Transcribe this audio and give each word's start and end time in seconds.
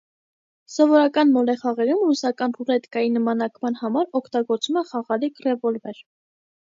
Սովորական 0.75 1.33
մոլեխաղերում 1.33 2.01
ռուսական 2.07 2.55
ռուլետկայի 2.59 3.13
նմանակման 3.19 3.77
համար 3.83 4.21
օգտագործվում 4.21 4.81
է 4.83 4.85
խաղալիք 4.93 5.45
ռևոլվեր։ 5.49 6.01